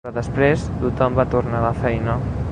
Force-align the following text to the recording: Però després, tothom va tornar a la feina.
Però 0.05 0.13
després, 0.13 0.63
tothom 0.83 1.19
va 1.19 1.25
tornar 1.35 1.59
a 1.61 1.65
la 1.67 1.75
feina. 1.85 2.17